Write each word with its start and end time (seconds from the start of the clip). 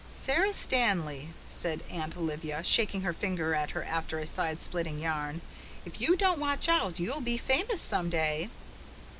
"Sara 0.11 0.51
Stanley," 0.51 1.29
said 1.45 1.83
Aunt 1.87 2.17
Olivia, 2.17 2.63
shaking 2.63 3.01
her 3.01 3.13
finger 3.13 3.53
at 3.53 3.69
her 3.69 3.83
after 3.83 4.17
a 4.17 4.25
side 4.25 4.59
splitting 4.59 4.97
yarn, 4.99 5.41
"if 5.85 6.01
you 6.01 6.17
don't 6.17 6.39
watch 6.39 6.67
out 6.67 6.99
you'll 6.99 7.21
be 7.21 7.37
famous 7.37 7.79
some 7.81 8.09
day." 8.09 8.49